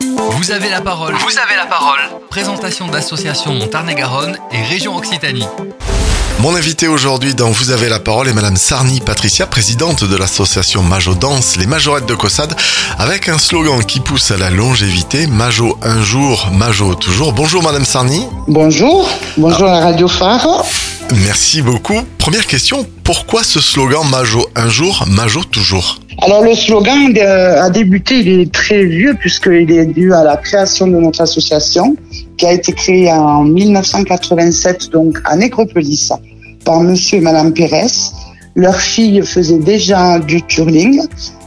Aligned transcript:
Vous 0.00 0.50
avez 0.50 0.70
la 0.70 0.80
parole. 0.80 1.14
Vous 1.14 1.38
avez 1.38 1.56
la 1.56 1.66
parole. 1.66 2.00
Présentation 2.30 2.88
d'associations 2.88 3.52
Montarné-Garonne 3.52 4.38
et 4.50 4.62
région 4.62 4.96
Occitanie. 4.96 5.46
Mon 6.38 6.54
invité 6.56 6.88
aujourd'hui 6.88 7.34
dans 7.34 7.50
Vous 7.50 7.70
avez 7.70 7.90
la 7.90 8.00
parole 8.00 8.28
est 8.28 8.32
Madame 8.32 8.56
Sarni 8.56 9.00
Patricia, 9.00 9.46
présidente 9.46 10.04
de 10.04 10.16
l'association 10.16 10.82
Majo 10.82 11.14
Danse, 11.14 11.56
les 11.56 11.66
majorettes 11.66 12.06
de 12.06 12.14
Cossade, 12.14 12.54
avec 12.98 13.28
un 13.28 13.36
slogan 13.36 13.84
qui 13.84 14.00
pousse 14.00 14.30
à 14.30 14.38
la 14.38 14.48
longévité, 14.48 15.26
Majo 15.26 15.76
un 15.82 16.02
jour, 16.02 16.48
Majo 16.50 16.94
toujours. 16.94 17.34
Bonjour 17.34 17.62
Madame 17.62 17.84
Sarni. 17.84 18.26
Bonjour, 18.48 19.06
bonjour 19.36 19.68
à 19.68 19.72
la 19.72 19.80
Radio 19.80 20.08
Phare. 20.08 20.64
Merci 21.24 21.60
beaucoup. 21.60 22.00
Première 22.16 22.46
question, 22.46 22.86
pourquoi 23.04 23.44
ce 23.44 23.60
slogan 23.60 24.08
Majo 24.08 24.48
un 24.56 24.70
jour, 24.70 25.04
Majo 25.08 25.44
toujours? 25.44 25.98
Alors 26.22 26.44
le 26.44 26.54
slogan 26.54 27.14
euh, 27.16 27.62
a 27.62 27.70
débuté, 27.70 28.20
il 28.20 28.40
est 28.40 28.52
très 28.52 28.84
vieux 28.84 29.14
puisqu'il 29.18 29.70
est 29.70 29.86
dû 29.86 30.12
à 30.12 30.22
la 30.22 30.36
création 30.36 30.86
de 30.86 30.98
notre 30.98 31.22
association 31.22 31.96
qui 32.36 32.44
a 32.44 32.52
été 32.52 32.72
créée 32.72 33.10
en 33.10 33.42
1987 33.44 34.90
donc 34.90 35.18
à 35.24 35.34
Nécropolis 35.36 36.12
par 36.66 36.80
monsieur 36.80 37.18
et 37.18 37.20
madame 37.22 37.54
Pérez. 37.54 37.86
Leur 38.54 38.76
fille 38.76 39.22
faisait 39.22 39.60
déjà 39.60 40.18
du 40.18 40.42
curling 40.42 41.00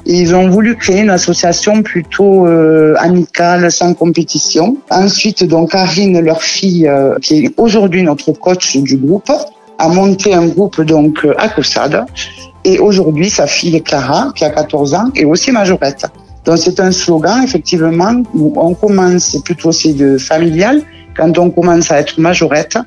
et 0.07 0.19
ils 0.21 0.33
ont 0.33 0.49
voulu 0.49 0.75
créer 0.75 1.01
une 1.01 1.11
association 1.11 1.83
plutôt 1.83 2.47
euh, 2.47 2.95
amicale, 2.97 3.71
sans 3.71 3.93
compétition. 3.93 4.77
Ensuite, 4.89 5.43
donc, 5.43 5.71
Karine, 5.71 6.19
leur 6.19 6.41
fille, 6.41 6.87
euh, 6.87 7.15
qui 7.21 7.45
est 7.45 7.53
aujourd'hui 7.57 8.03
notre 8.03 8.31
coach 8.33 8.75
du 8.77 8.97
groupe, 8.97 9.31
a 9.77 9.87
monté 9.87 10.33
un 10.33 10.47
groupe 10.47 10.81
donc 10.81 11.25
à 11.37 11.49
Cossade. 11.49 12.05
Et 12.65 12.79
aujourd'hui, 12.79 13.29
sa 13.29 13.47
fille 13.47 13.81
Clara, 13.81 14.31
qui 14.35 14.45
a 14.45 14.49
14 14.49 14.93
ans, 14.93 15.11
est 15.15 15.25
aussi 15.25 15.51
majorette. 15.51 16.05
Donc 16.45 16.57
c'est 16.57 16.79
un 16.79 16.91
slogan, 16.91 17.43
effectivement, 17.43 18.21
où 18.33 18.53
on 18.57 18.73
commence 18.73 19.37
plutôt 19.43 19.71
c'est 19.71 19.93
de 19.93 20.17
familial. 20.17 20.81
Quand 21.15 21.37
on 21.37 21.49
commence 21.49 21.91
à 21.91 21.99
être 21.99 22.19
majorette, 22.19 22.77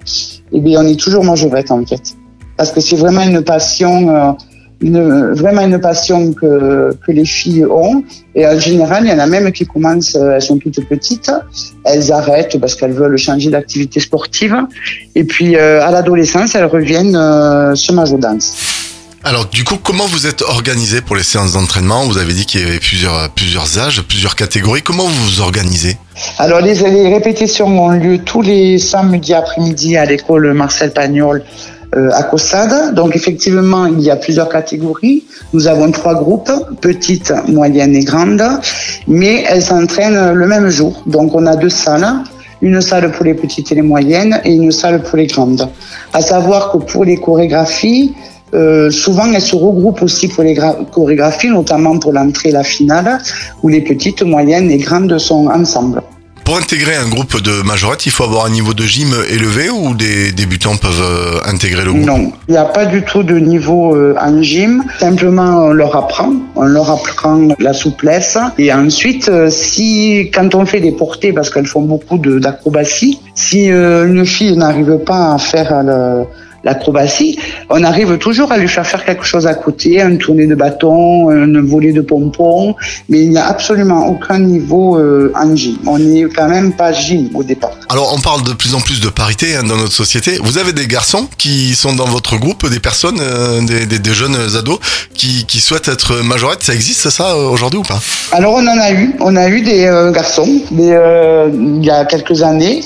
eh 0.53 0.61
bien, 0.61 0.83
on 0.83 0.87
est 0.87 0.99
toujours 0.99 1.25
majorette, 1.25 1.71
en 1.71 1.85
fait. 1.85 2.03
Parce 2.57 2.73
que 2.73 2.81
c'est 2.81 2.97
vraiment 2.97 3.23
une 3.23 3.43
passion, 3.43 4.09
euh, 4.09 4.33
une, 4.81 5.33
vraiment 5.33 5.63
une 5.63 5.81
passion 5.81 6.33
que, 6.33 6.97
que 7.07 7.13
les 7.13 7.25
filles 7.25 7.67
ont. 7.67 8.03
Et 8.35 8.47
en 8.47 8.59
général, 8.59 9.05
il 9.05 9.11
y 9.11 9.13
en 9.13 9.19
a 9.19 9.27
même 9.27 9.53
qui 9.53 9.65
commencent, 9.65 10.17
euh, 10.17 10.33
elles 10.33 10.43
sont 10.43 10.59
toutes 10.59 10.85
petites, 10.89 11.31
elles 11.85 12.11
arrêtent 12.13 12.59
parce 12.61 12.75
qu'elles 12.75 12.93
veulent 12.93 13.17
changer 13.17 13.51
d'activité 13.51 14.01
sportive. 14.01 14.57
Et 15.15 15.25
puis, 15.25 15.57
euh, 15.57 15.87
à 15.87 15.91
l'adolescence, 15.91 16.55
elles 16.55 16.67
reviennent 16.67 17.17
euh, 17.17 17.75
sur 17.75 17.95
Majo 17.95 18.19
Dance. 18.19 18.76
Alors 19.29 19.47
du 19.47 19.65
coup, 19.65 19.75
comment 19.83 20.07
vous 20.07 20.29
êtes 20.29 20.43
organisé 20.43 21.01
pour 21.01 21.17
les 21.17 21.25
séances 21.25 21.55
d'entraînement? 21.55 22.05
Vous 22.05 22.17
avez 22.17 22.33
dit 22.33 22.47
qu'il 22.47 22.61
y 22.61 22.65
avait 22.65 22.79
plusieurs, 22.79 23.29
plusieurs 23.31 23.77
âges, 23.77 24.03
plusieurs 24.03 24.37
catégories. 24.37 24.83
Comment 24.83 25.03
vous 25.03 25.25
vous 25.25 25.41
organisez? 25.41 25.97
Alors 26.39 26.61
les, 26.61 26.75
les 26.75 27.13
répétitions 27.13 27.67
ont 27.67 27.89
lieu 27.89 28.19
tous 28.19 28.41
les 28.41 28.79
samedis 28.79 29.35
après-midi 29.35 29.97
à 29.97 30.05
l'école 30.05 30.53
Marcel 30.53 30.93
Pagnol 30.93 31.43
euh, 31.97 32.11
à 32.13 32.23
Cossade. 32.23 32.95
Donc 32.95 33.17
effectivement, 33.17 33.87
il 33.87 34.01
y 34.01 34.13
a 34.13 34.17
plusieurs 34.17 34.49
catégories. 34.49 35.25
Nous 35.53 35.67
avons 35.67 35.91
trois 35.91 36.15
groupes, 36.15 36.53
petites, 36.81 37.33
moyennes 37.49 37.97
et 37.97 38.05
grandes, 38.05 38.45
mais 39.09 39.45
elles 39.49 39.63
s'entraînent 39.63 40.35
le 40.35 40.47
même 40.47 40.69
jour. 40.69 41.03
Donc 41.05 41.35
on 41.35 41.47
a 41.47 41.57
deux 41.57 41.69
salles 41.69 42.23
une 42.63 42.81
salle 42.81 43.13
pour 43.13 43.25
les 43.25 43.35
petites 43.35 43.71
et 43.73 43.75
les 43.75 43.83
moyennes 43.83 44.41
et 44.45 44.53
une 44.53 44.73
salle 44.73 45.03
pour 45.03 45.19
les 45.19 45.27
grandes. 45.27 45.69
À 46.13 46.23
savoir 46.23 46.73
que 46.73 46.79
pour 46.79 47.05
les 47.05 47.19
chorégraphies, 47.19 48.15
euh, 48.55 48.91
souvent 48.91 49.33
elles 49.33 49.41
se 49.41 49.57
regroupent 49.57 50.03
aussi 50.03 50.29
pour 50.29 50.45
les 50.45 50.55
gra- 50.55 50.77
chorégraphies, 50.93 51.51
notamment 51.51 51.99
pour 51.99 52.13
l'entrée 52.13 52.51
et 52.51 52.53
la 52.53 52.65
finale, 52.65 53.19
où 53.63 53.69
les 53.69 53.81
petites, 53.81 54.23
moyennes 54.23 54.71
et 54.71 54.79
grandes 54.79 55.19
sont 55.19 55.47
ensemble. 55.49 56.03
Pour 56.45 56.59
intégrer 56.59 56.95
un 56.95 57.09
groupe 57.09 57.43
de 57.43 57.63
majorettes, 57.63 58.07
il 58.07 58.13
faut 58.13 58.23
avoir 58.23 58.47
un 58.47 58.51
niveau 58.51 58.73
de 58.73 58.85
gym 58.85 59.09
élevé 59.29 59.69
ou 59.69 59.95
des 59.97 60.31
débutants 60.31 60.77
peuvent 60.77 61.03
euh, 61.03 61.41
intégrer 61.45 61.85
le 61.85 61.93
groupe? 61.93 62.07
Non, 62.07 62.31
il 62.47 62.53
n'y 62.53 62.57
a 62.57 62.67
pas 62.67 62.87
du 62.87 63.03
tout 63.03 63.25
de 63.25 63.37
niveau 63.37 63.97
euh, 63.97 64.15
en 64.21 64.41
gym. 64.43 64.85
Simplement, 65.01 65.65
on 65.65 65.73
leur 65.73 65.97
apprend, 65.97 66.33
on 66.55 66.63
leur 66.63 66.89
apprend 66.89 67.49
la 67.59 67.73
souplesse. 67.73 68.39
Et 68.59 68.73
ensuite, 68.73 69.29
si 69.51 70.31
quand 70.33 70.55
on 70.55 70.65
fait 70.67 70.79
des 70.81 70.93
portées, 70.93 71.33
parce 71.33 71.51
qu'elles 71.51 71.67
font 71.67 71.83
beaucoup 71.83 72.19
d'acrobatie, 72.19 73.19
si 73.35 73.67
une 73.67 74.25
fille 74.25 74.57
n'arrive 74.57 74.99
pas 74.99 75.35
à 75.35 75.39
faire 75.39 75.83
le- 75.83 76.27
l'acrobatie, 76.67 77.39
on 77.71 77.83
arrive 77.91 78.19
toujours 78.27 78.51
à 78.53 78.59
lui 78.63 78.69
faire 78.77 78.87
faire 78.93 79.05
quelque 79.09 79.25
chose 79.33 79.47
à 79.47 79.55
côté, 79.55 79.89
un 80.03 80.17
tourné 80.17 80.45
de 80.53 80.57
bâton, 80.65 81.31
un 81.31 81.63
volet 81.75 81.93
de 81.93 82.03
pompons, 82.13 82.75
mais 83.09 83.19
il 83.25 83.31
n'y 83.31 83.39
a 83.39 83.47
absolument 83.55 84.03
aucun 84.13 84.39
niveau 84.55 84.87
euh, 84.99 85.33
en 85.43 85.55
gym. 85.61 85.77
On 85.87 85.99
n'est 85.99 86.25
quand 86.37 86.49
même 86.57 86.71
pas 86.81 86.91
gym 86.93 87.25
au 87.35 87.43
départ. 87.53 87.75
Alors 87.89 88.09
on 88.17 88.21
parle 88.21 88.43
de 88.51 88.53
plus 88.53 88.75
en 88.75 88.81
plus 88.89 89.01
de 89.01 89.09
parité 89.23 89.47
hein, 89.57 89.63
dans 89.71 89.77
notre 89.85 89.93
société. 90.05 90.31
Vous 90.43 90.59
avez 90.59 90.73
des 90.73 90.87
garçons 90.97 91.27
qui 91.39 91.75
sont 91.83 91.95
dans 92.01 92.11
votre 92.17 92.35
groupe, 92.45 92.63
des 92.77 92.81
personnes, 92.81 93.21
euh, 93.21 93.61
des, 93.71 93.87
des- 93.87 94.01
des 94.07 94.15
jeunes 94.21 94.37
ados 94.61 94.79
qui, 95.15 95.47
qui 95.51 95.61
souhaitent 95.61 95.89
être 95.97 96.11
majorettes. 96.33 96.63
Ça 96.69 96.75
existe 96.75 97.09
ça 97.11 97.27
euh, 97.35 97.49
aujourd'hui 97.55 97.79
ou 97.79 97.87
pas? 97.93 98.01
Alors 98.33 98.53
on 98.61 98.67
en 98.75 98.79
a 98.89 98.91
eu, 98.93 99.15
on 99.21 99.35
a 99.37 99.49
eu 99.49 99.61
des 99.63 99.85
euh, 99.87 100.11
garçons 100.11 100.51
des, 100.71 100.93
il 101.79 101.85
y 101.85 101.91
a 101.91 102.05
quelques 102.05 102.43
années. 102.43 102.81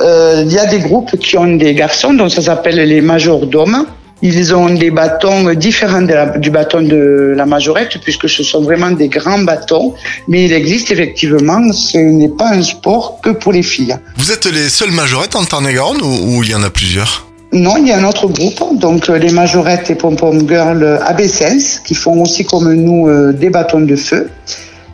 Euh, 0.00 0.42
il 0.46 0.52
y 0.52 0.58
a 0.58 0.66
des 0.66 0.78
groupes 0.80 1.16
qui 1.18 1.36
ont 1.36 1.56
des 1.56 1.74
garçons, 1.74 2.14
donc 2.14 2.30
ça 2.30 2.42
s'appelle 2.42 2.76
les 2.76 3.00
majordomes. 3.00 3.84
Ils 4.22 4.54
ont 4.54 4.68
des 4.68 4.90
bâtons 4.90 5.54
différents 5.54 6.02
de 6.02 6.12
la- 6.12 6.36
du 6.38 6.50
bâton 6.50 6.82
de 6.82 7.32
la 7.34 7.46
majorette, 7.46 7.98
puisque 8.02 8.28
ce 8.28 8.42
sont 8.42 8.60
vraiment 8.62 8.90
des 8.90 9.08
grands 9.08 9.38
bâtons. 9.38 9.94
Mais 10.28 10.44
il 10.44 10.52
existe 10.52 10.90
effectivement, 10.90 11.72
ce 11.72 11.96
n'est 11.96 12.28
pas 12.28 12.50
un 12.50 12.62
sport 12.62 13.20
que 13.22 13.30
pour 13.30 13.52
les 13.52 13.62
filles. 13.62 13.96
Vous 14.18 14.30
êtes 14.30 14.44
les 14.46 14.68
seules 14.68 14.90
majorettes 14.90 15.36
en 15.36 15.44
Tarn-et-Garonne 15.44 16.02
ou, 16.02 16.36
ou 16.36 16.42
il 16.44 16.50
y 16.50 16.54
en 16.54 16.62
a 16.62 16.68
plusieurs? 16.70 17.26
Non, 17.52 17.76
il 17.78 17.88
y 17.88 17.92
a 17.92 17.98
un 17.98 18.04
autre 18.04 18.26
groupe, 18.28 18.78
donc 18.78 19.08
euh, 19.08 19.18
les 19.18 19.30
majorettes 19.32 19.90
et 19.90 19.94
pom-pom 19.96 20.46
girls 20.48 21.00
à 21.04 21.12
Bessens, 21.14 21.80
qui 21.84 21.94
font 21.94 22.20
aussi 22.22 22.44
comme 22.44 22.72
nous 22.74 23.08
euh, 23.08 23.32
des 23.32 23.50
bâtons 23.50 23.80
de 23.80 23.96
feu. 23.96 24.30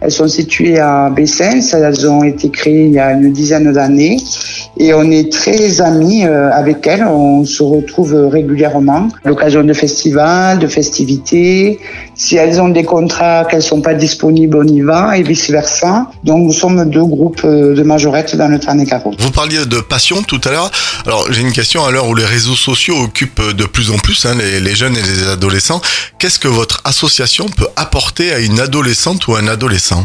Elles 0.07 0.13
sont 0.13 0.29
situées 0.29 0.79
à 0.79 1.11
Bessens, 1.11 1.75
elles 1.75 2.09
ont 2.09 2.23
été 2.23 2.49
créées 2.49 2.87
il 2.87 2.93
y 2.93 2.99
a 3.01 3.11
une 3.11 3.33
dizaine 3.33 3.73
d'années 3.73 4.19
et 4.79 4.95
on 4.95 5.11
est 5.11 5.33
très 5.33 5.81
amis 5.81 6.25
euh, 6.25 6.49
avec 6.53 6.87
elles, 6.87 7.03
on 7.03 7.45
se 7.45 7.65
retrouve 7.65 8.15
régulièrement 8.31 9.09
à 9.25 9.29
l'occasion 9.29 9.65
de 9.65 9.73
festivals, 9.73 10.61
de 10.61 10.69
festivités. 10.69 11.81
Si 12.15 12.37
elles 12.37 12.61
ont 12.61 12.69
des 12.69 12.85
contrats 12.85 13.47
qu'elles 13.47 13.65
sont 13.65 13.81
pas 13.81 13.95
disponibles, 13.95 14.59
on 14.59 14.69
y 14.69 14.81
va 14.81 15.19
et 15.19 15.25
vice-versa. 15.25 16.09
Donc 16.23 16.45
nous 16.45 16.53
sommes 16.53 16.89
deux 16.89 17.05
groupes 17.05 17.43
euh, 17.45 17.75
de 17.75 17.83
majorettes 17.83 18.37
dans 18.37 18.47
le 18.47 18.61
Tarn-et-Garonne. 18.61 19.17
Vous 19.19 19.33
parliez 19.33 19.67
de 19.67 19.81
passion 19.81 20.23
tout 20.23 20.41
à 20.45 20.51
l'heure. 20.53 20.71
Alors 21.05 21.33
j'ai 21.33 21.41
une 21.41 21.53
question 21.53 21.85
à 21.85 21.91
l'heure 21.91 22.09
où 22.09 22.15
les 22.15 22.25
réseaux 22.25 22.55
sociaux 22.55 22.97
occupent 23.03 23.43
de 23.57 23.65
plus 23.65 23.91
en 23.91 23.97
plus 23.99 24.25
hein, 24.25 24.37
les, 24.39 24.61
les 24.61 24.77
jeunes 24.77 24.97
et 24.97 25.03
les 25.03 25.29
adolescents. 25.29 25.81
Qu'est-ce 26.21 26.39
que 26.39 26.49
votre 26.49 26.81
association 26.85 27.47
peut 27.49 27.67
apporter 27.75 28.33
à 28.33 28.39
une 28.39 28.61
adolescente 28.61 29.27
ou 29.27 29.35
un 29.35 29.49
adolescent? 29.49 29.96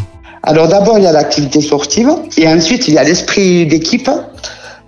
Alors 0.42 0.68
d'abord, 0.68 0.98
il 0.98 1.04
y 1.04 1.06
a 1.06 1.12
l'activité 1.12 1.60
sportive 1.60 2.10
et 2.36 2.48
ensuite, 2.48 2.88
il 2.88 2.94
y 2.94 2.98
a 2.98 3.04
l'esprit 3.04 3.66
d'équipe 3.66 4.10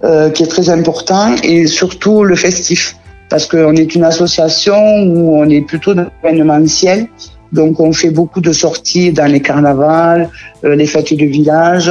euh, 0.03 0.31
qui 0.31 0.43
est 0.43 0.49
très 0.49 0.69
important 0.69 1.35
et 1.43 1.67
surtout 1.67 2.25
le 2.25 2.35
festif. 2.35 2.97
Parce 3.31 3.47
qu'on 3.47 3.75
est 3.75 3.95
une 3.95 4.05
association 4.05 4.77
où 5.05 5.37
on 5.37 5.49
est 5.49 5.63
plutôt 5.63 5.95
dans 5.95 6.07
l'événementiel. 6.23 7.09
Donc 7.55 7.79
on 7.79 7.93
fait 7.93 8.11
beaucoup 8.11 8.41
de 8.41 8.53
sorties 8.53 9.13
dans 9.13 9.31
les 9.31 9.41
carnavals, 9.41 10.29
euh, 10.65 10.75
les 10.75 10.87
fêtes 10.87 11.15
de 11.17 11.25
village 11.25 11.91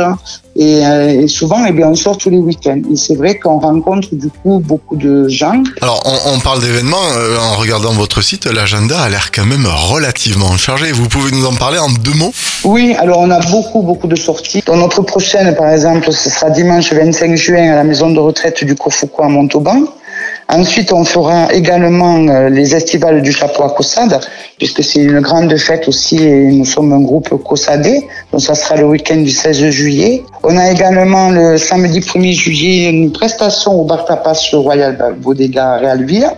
et, 0.56 0.86
euh, 0.86 1.22
et 1.22 1.28
souvent 1.28 1.66
eh 1.68 1.72
bien, 1.72 1.88
on 1.88 1.96
sort 1.96 2.18
tous 2.18 2.30
les 2.30 2.38
week-ends. 2.38 2.82
Et 2.92 2.98
c'est 2.98 3.16
vrai 3.16 3.40
qu'on 3.40 3.60
rencontre 3.60 4.10
du 4.12 4.30
coup 4.30 4.62
beaucoup 4.64 4.98
de 4.98 5.28
gens 5.30 5.64
Alors 5.82 6.02
on, 6.06 6.36
on 6.36 6.40
parle 6.40 6.62
d'événements, 6.62 7.08
euh, 7.16 7.38
en 7.38 7.56
regardant 7.56 7.94
votre 7.94 8.22
site, 8.22 8.46
l'agenda 8.46 9.00
a 9.00 9.10
l'air 9.10 9.32
quand 9.32 9.46
même 9.46 9.66
relativement 9.66 10.56
chargé. 10.58 10.92
Vous 10.92 11.08
pouvez 11.08 11.32
nous 11.32 11.46
en 11.46 11.54
parler 11.54 11.80
en 11.80 11.90
deux 11.90 12.14
mots? 12.14 12.34
Oui, 12.66 12.94
alors 13.00 13.20
on 13.20 13.32
a 13.32 13.40
beaucoup, 13.40 13.82
beaucoup 13.82 14.08
de 14.08 14.18
sorties. 14.18 14.62
Dans 14.66 14.78
notre 14.78 15.02
prochaine, 15.02 15.56
par 15.56 15.70
exemple, 15.70 16.12
ce 16.12 16.30
sera 16.30 16.50
dimanche 16.50 16.92
25 16.92 17.36
juin 17.36 17.72
à 17.72 17.76
la 17.76 17.84
maison 17.86 18.12
de 18.12 18.20
retraite 18.20 18.64
du 18.66 18.76
Courfoucault 18.76 19.24
à 19.24 19.30
Montauban. 19.30 19.86
Ensuite, 20.50 20.94
on 20.94 21.04
fera 21.04 21.52
également 21.54 22.18
euh, 22.28 22.50
les 22.50 22.76
estivales 22.76 23.22
du 23.22 23.32
chapeau 23.32 23.64
à 23.64 23.70
Cossade, 23.70 24.20
puisque 24.58 24.84
c'est 24.84 25.00
une 25.00 25.20
grande 25.20 25.56
fête 25.58 25.88
aussi 25.88 26.18
et 26.18 26.52
nous 26.52 26.66
sommes 26.66 26.94
un 26.94 27.02
groupe 27.02 27.30
cossadé. 27.44 28.06
Donc 28.32 28.42
ça 28.42 28.54
sera 28.54 28.76
le 28.76 28.86
week-end 28.86 29.18
du 29.18 29.32
16 29.32 29.70
juillet. 29.70 30.24
On 30.44 30.56
a 30.58 30.70
également 30.72 31.30
le 31.30 31.58
samedi 31.58 32.02
1er 32.02 32.34
juillet 32.34 32.90
une 32.90 33.12
prestation 33.12 33.74
au 33.82 33.86
bar 33.86 34.06
tapas 34.06 34.50
Royal 34.54 35.16
Bodega 35.22 35.78
Realville. 35.78 36.30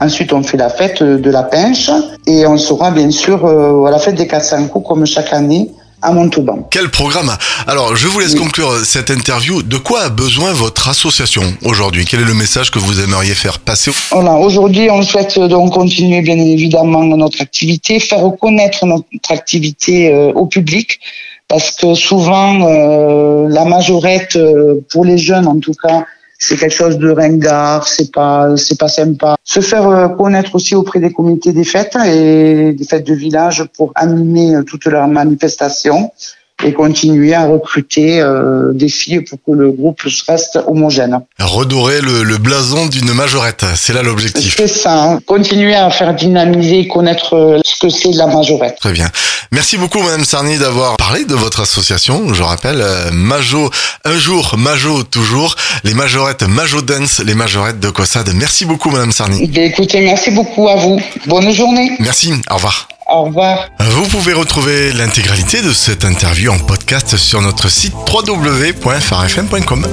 Ensuite, 0.00 0.32
on 0.32 0.42
fait 0.42 0.56
la 0.56 0.68
fête 0.68 1.02
de 1.02 1.30
la 1.30 1.44
pinche 1.44 1.90
et 2.26 2.46
on 2.46 2.58
sera 2.58 2.90
bien 2.90 3.10
sûr 3.10 3.44
euh, 3.44 3.84
à 3.86 3.90
la 3.90 3.98
fête 3.98 4.16
des 4.16 4.26
400 4.26 4.68
coups 4.68 4.86
comme 4.86 5.06
chaque 5.06 5.32
année 5.32 5.70
à 6.04 6.12
Montauban. 6.12 6.68
Quel 6.70 6.90
programme 6.90 7.32
Alors, 7.66 7.96
je 7.96 8.06
vous 8.06 8.20
laisse 8.20 8.34
Oui. 8.34 8.40
conclure 8.40 8.84
cette 8.84 9.10
interview. 9.10 9.62
De 9.62 9.78
quoi 9.78 10.02
a 10.02 10.08
besoin 10.10 10.52
votre 10.52 10.88
association 10.88 11.42
aujourd'hui? 11.64 12.04
Quel 12.04 12.20
est 12.20 12.24
le 12.26 12.34
message 12.34 12.70
que 12.70 12.78
vous 12.78 13.00
aimeriez 13.00 13.34
faire 13.34 13.58
passer 13.58 13.90
Voilà, 14.12 14.34
aujourd'hui, 14.34 14.90
on 14.90 15.02
souhaite 15.02 15.38
donc 15.38 15.72
continuer 15.72 16.20
bien 16.20 16.38
évidemment 16.38 17.02
notre 17.02 17.40
activité, 17.40 17.98
faire 17.98 18.22
connaître 18.40 18.84
notre 18.86 19.04
activité 19.30 20.12
euh, 20.12 20.32
au 20.34 20.46
public, 20.46 21.00
parce 21.48 21.70
que 21.72 21.94
souvent 21.94 22.68
euh, 22.68 23.46
la 23.48 23.64
majorette 23.64 24.36
euh, 24.36 24.84
pour 24.90 25.04
les 25.04 25.18
jeunes 25.18 25.46
en 25.46 25.58
tout 25.58 25.74
cas 25.82 26.04
c'est 26.38 26.56
quelque 26.56 26.74
chose 26.74 26.98
de 26.98 27.10
ringard, 27.10 27.88
c'est 27.88 28.12
pas 28.12 28.56
c'est 28.56 28.78
pas 28.78 28.88
sympa. 28.88 29.36
Se 29.44 29.60
faire 29.60 29.88
euh, 29.88 30.08
connaître 30.08 30.54
aussi 30.54 30.74
auprès 30.74 31.00
des 31.00 31.12
comités 31.12 31.52
des 31.52 31.64
fêtes 31.64 31.96
et 32.04 32.72
des 32.72 32.84
fêtes 32.84 33.06
de 33.06 33.14
village 33.14 33.64
pour 33.76 33.92
animer 33.94 34.56
toutes 34.66 34.86
leurs 34.86 35.08
manifestations 35.08 36.10
et 36.62 36.72
continuer 36.72 37.34
à 37.34 37.46
recruter 37.46 38.20
euh, 38.20 38.72
des 38.72 38.88
filles 38.88 39.20
pour 39.20 39.38
que 39.44 39.52
le 39.58 39.70
groupe 39.70 40.00
reste 40.28 40.58
homogène. 40.66 41.20
Redorer 41.38 42.00
le, 42.00 42.22
le 42.22 42.38
blason 42.38 42.86
d'une 42.86 43.12
majorette, 43.12 43.64
c'est 43.74 43.92
là 43.92 44.02
l'objectif. 44.02 44.54
C'est 44.56 44.68
ça, 44.68 45.02
hein. 45.02 45.20
continuer 45.26 45.74
à 45.74 45.90
faire 45.90 46.14
dynamiser 46.14 46.80
et 46.80 46.88
connaître 46.88 47.34
euh, 47.34 47.60
ce 47.64 47.78
que 47.78 47.88
c'est 47.88 48.12
la 48.12 48.26
majorette. 48.26 48.76
Très 48.80 48.92
bien. 48.92 49.10
Merci 49.50 49.76
beaucoup 49.76 50.00
Madame 50.00 50.24
Sarny 50.24 50.58
d'avoir 50.58 50.96
parlé 50.96 51.24
de 51.24 51.34
votre 51.34 51.60
association. 51.60 52.32
Je 52.32 52.42
rappelle, 52.42 52.80
euh, 52.80 53.10
Majo, 53.12 53.70
un 54.04 54.18
jour, 54.18 54.54
Majo 54.56 55.02
toujours, 55.02 55.56
les 55.82 55.94
majorettes 55.94 56.42
Majo 56.42 56.82
Dance, 56.82 57.20
les 57.24 57.34
majorettes 57.34 57.80
de 57.80 57.90
Cossade. 57.90 58.30
Merci 58.34 58.64
beaucoup 58.64 58.90
Madame 58.90 59.12
Sarny. 59.12 59.50
Eh 59.54 59.64
écoutez, 59.66 60.00
merci 60.00 60.30
beaucoup 60.30 60.68
à 60.68 60.76
vous. 60.76 61.00
Bonne 61.26 61.50
journée. 61.52 61.92
Merci, 61.98 62.32
au 62.50 62.54
revoir. 62.54 62.88
Au 63.06 63.24
revoir. 63.24 63.68
Vous 63.80 64.06
pouvez 64.08 64.32
retrouver 64.32 64.92
l'intégralité 64.92 65.62
de 65.62 65.72
cette 65.72 66.04
interview 66.04 66.50
en 66.50 66.58
podcast 66.58 67.16
sur 67.16 67.40
notre 67.42 67.68
site 67.68 67.94
www.farfm.com. 68.12 69.86